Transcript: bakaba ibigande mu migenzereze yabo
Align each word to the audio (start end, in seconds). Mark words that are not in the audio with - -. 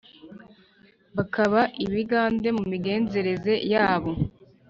bakaba 1.15 1.61
ibigande 1.85 2.49
mu 2.57 2.63
migenzereze 2.71 3.53
yabo 3.73 4.11